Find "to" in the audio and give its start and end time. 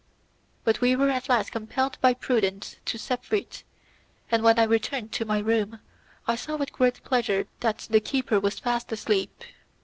2.85-2.97, 5.11-5.25